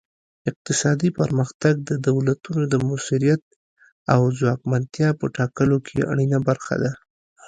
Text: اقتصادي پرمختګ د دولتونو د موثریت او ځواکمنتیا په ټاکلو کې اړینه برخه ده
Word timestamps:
اقتصادي 0.49 1.09
پرمختګ 1.19 1.73
د 1.89 1.91
دولتونو 2.07 2.61
د 2.73 2.75
موثریت 2.87 3.43
او 4.13 4.21
ځواکمنتیا 4.39 5.09
په 5.19 5.25
ټاکلو 5.37 5.77
کې 5.87 6.07
اړینه 6.11 6.37
برخه 6.47 6.75
ده 6.81 6.91